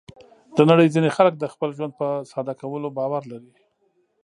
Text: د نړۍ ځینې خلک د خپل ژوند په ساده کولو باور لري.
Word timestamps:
د 0.55 0.57
نړۍ 0.69 0.87
ځینې 0.95 1.09
خلک 1.17 1.33
د 1.37 1.45
خپل 1.53 1.69
ژوند 1.77 1.93
په 1.99 2.07
ساده 2.31 2.53
کولو 2.61 2.87
باور 2.97 3.23
لري. 3.31 3.51